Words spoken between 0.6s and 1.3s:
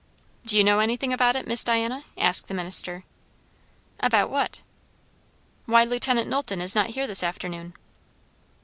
know anything